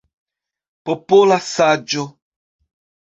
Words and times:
Popola 0.89 1.37
saĝo! 1.49 2.09